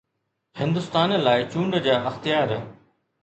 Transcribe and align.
هندستان 0.61 1.09
لاء 1.25 1.39
چونڊ 1.51 1.77
جا 1.89 1.95
اختيار 2.11 2.49